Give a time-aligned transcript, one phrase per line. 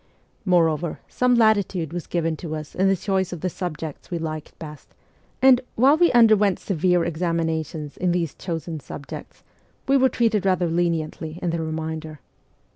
[0.45, 4.57] Moreover, some latitude was given to us in the choice of the subjects we liked
[4.57, 4.95] best,
[5.43, 9.43] and, while we underwent severe examinations in these chosen subjects,
[9.87, 12.19] we were treated rather leniently in the remainder.